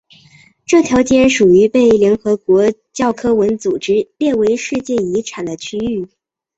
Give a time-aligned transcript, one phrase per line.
[0.65, 6.09] 这条街属于被联合国教科文组织列为世界遗产的区域。